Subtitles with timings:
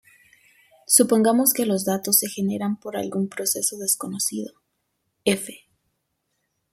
[0.87, 4.51] Supongamos que los datos se generan por algún proceso desconocido
[5.25, 5.55] "f".